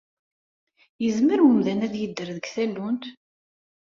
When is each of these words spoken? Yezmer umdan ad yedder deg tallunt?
Yezmer 1.03 1.39
umdan 1.47 1.85
ad 1.85 1.93
yedder 1.97 2.29
deg 2.37 2.45
tallunt? 2.53 3.03